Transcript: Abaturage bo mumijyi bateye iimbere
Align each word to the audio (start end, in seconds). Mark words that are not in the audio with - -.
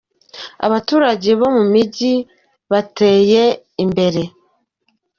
Abaturage 0.65 1.29
bo 1.39 1.47
mumijyi 1.55 2.13
bateye 2.71 3.43
iimbere 3.81 4.21